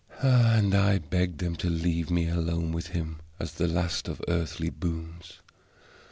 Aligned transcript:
And 0.23 0.73
I 0.73 0.97
begged 0.97 1.41
them 1.41 1.55
to 1.57 1.69
leave 1.69 2.09
me 2.09 2.27
alone 2.27 2.71
with 2.71 2.87
him 2.87 3.19
as 3.39 3.51
the 3.51 3.67
last 3.67 4.07
of 4.07 4.19
earthly 4.27 4.71
boons. 4.71 5.41